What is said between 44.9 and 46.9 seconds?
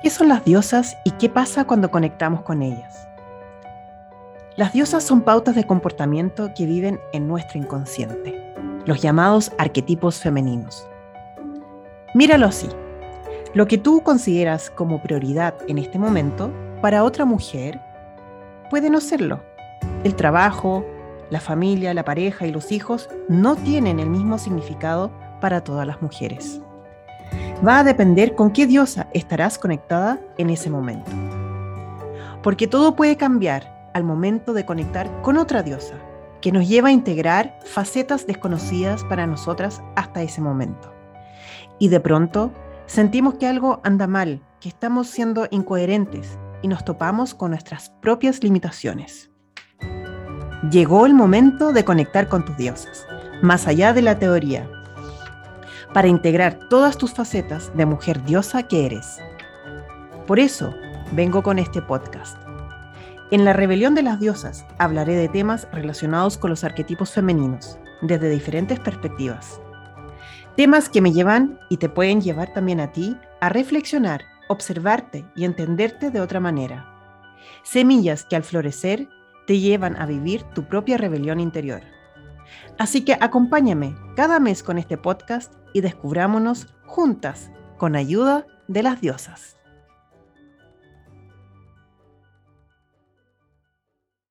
siendo incoherentes y nos